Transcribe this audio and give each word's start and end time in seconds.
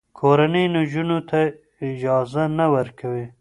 کورنۍ 0.19 0.65
نجونو 0.73 1.19
ته 1.29 1.41
اجازه 1.89 2.43
نه 2.57 2.65
ورکوي. 2.73 3.25